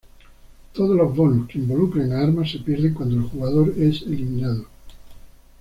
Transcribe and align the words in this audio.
Todos 0.73 0.97
los 0.97 1.15
bonus 1.15 1.47
que 1.47 1.59
involucren 1.59 2.11
a 2.11 2.21
armas 2.21 2.49
se 2.49 2.57
pierden 2.57 2.95
cuando 2.95 3.17
el 3.17 3.29
jugador 3.29 3.69
es 3.77 4.01
eliminado. 4.01 4.65